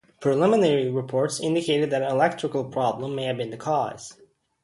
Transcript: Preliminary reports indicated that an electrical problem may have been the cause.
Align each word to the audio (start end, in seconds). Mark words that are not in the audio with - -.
Preliminary 0.19 0.89
reports 0.89 1.39
indicated 1.39 1.91
that 1.91 2.01
an 2.01 2.09
electrical 2.11 2.65
problem 2.65 3.13
may 3.13 3.25
have 3.25 3.37
been 3.37 3.51
the 3.51 3.55
cause. 3.55 4.17